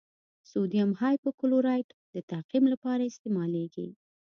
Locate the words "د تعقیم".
2.13-2.63